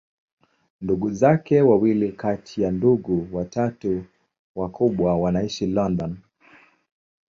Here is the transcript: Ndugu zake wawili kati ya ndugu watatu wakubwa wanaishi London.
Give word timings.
Ndugu 0.81 1.11
zake 1.11 1.61
wawili 1.61 2.11
kati 2.11 2.61
ya 2.61 2.71
ndugu 2.71 3.27
watatu 3.37 4.05
wakubwa 4.55 5.15
wanaishi 5.17 5.65
London. 5.65 6.17